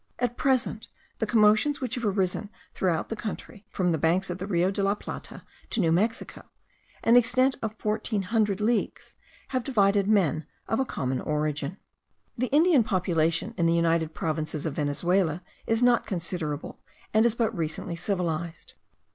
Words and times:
At 0.17 0.35
present, 0.35 0.87
the 1.19 1.27
commotions 1.27 1.79
which 1.79 1.93
have 1.93 2.03
arisen 2.03 2.49
throughout 2.73 3.09
the 3.09 3.15
country, 3.15 3.67
from 3.69 3.91
the 3.91 3.99
banks 3.99 4.31
of 4.31 4.39
the 4.39 4.47
Rio 4.47 4.71
de 4.71 4.81
la 4.81 4.95
Plata 4.95 5.43
to 5.69 5.79
New 5.79 5.91
Mexico, 5.91 6.45
an 7.03 7.15
extent 7.15 7.55
of 7.61 7.77
fourteen 7.77 8.23
hundred 8.23 8.59
leagues, 8.59 9.13
have 9.49 9.63
divided 9.63 10.07
men 10.07 10.47
of 10.67 10.79
a 10.79 10.85
common 10.85 11.21
origin. 11.21 11.77
The 12.35 12.47
Indian 12.47 12.83
population 12.83 13.53
in 13.59 13.67
the 13.67 13.73
united 13.75 14.15
provinces 14.15 14.65
of 14.65 14.73
Venezuela 14.73 15.43
is 15.67 15.83
not 15.83 16.07
considerable, 16.07 16.81
and 17.13 17.23
is 17.23 17.35
but 17.35 17.55
recently 17.55 17.95
civilized. 17.95 18.73